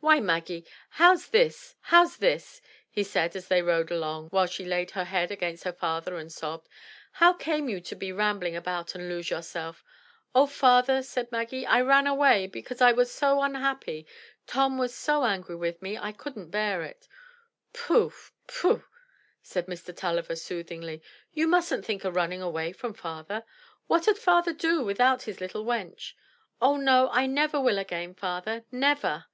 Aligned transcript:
"Why 0.00 0.20
Maggie, 0.20 0.64
how's 0.90 1.26
this, 1.30 1.74
how's 1.80 2.18
this?" 2.18 2.62
he 2.88 3.02
said 3.02 3.34
as 3.34 3.48
they 3.48 3.60
rode 3.60 3.90
along, 3.90 4.28
while 4.28 4.46
she 4.46 4.64
laid 4.64 4.92
her 4.92 5.02
head 5.02 5.32
against 5.32 5.64
her 5.64 5.72
father 5.72 6.14
and 6.16 6.30
sobbed. 6.32 6.68
"How 7.14 7.32
came 7.32 7.68
you 7.68 7.80
to 7.80 7.96
be 7.96 8.12
rambling 8.12 8.54
about 8.54 8.94
and 8.94 9.08
lose 9.08 9.30
yourself?" 9.30 9.82
"Oh, 10.32 10.46
father," 10.46 11.02
sobbed 11.02 11.32
Maggie, 11.32 11.66
"I 11.66 11.80
ran 11.80 12.06
away 12.06 12.46
because 12.46 12.80
I 12.80 12.92
was 12.92 13.10
so 13.12 13.42
unhappy; 13.42 14.06
Tom 14.46 14.78
was 14.78 14.94
so 14.94 15.24
angry 15.24 15.56
with 15.56 15.82
me. 15.82 15.98
I 15.98 16.12
couldn't 16.12 16.50
bear 16.52 16.84
it." 16.84 17.08
"Pooh, 17.72 18.12
pooh," 18.46 18.84
said 19.42 19.66
Mr. 19.66 19.92
TuUiver, 19.92 20.38
soothingly, 20.38 21.02
"you 21.32 21.48
mustn't 21.48 21.84
think 21.84 22.04
o' 22.04 22.10
running 22.10 22.40
away 22.40 22.70
from 22.70 22.94
Father. 22.94 23.42
What 23.88 24.06
'ud 24.06 24.18
Father 24.20 24.52
do 24.52 24.84
without 24.84 25.22
his 25.22 25.40
little 25.40 25.64
wench?" 25.64 26.12
"Oh 26.62 26.76
no, 26.76 27.08
I 27.10 27.26
never 27.26 27.60
will 27.60 27.80
again, 27.80 28.14
father— 28.14 28.64
never." 28.70 29.24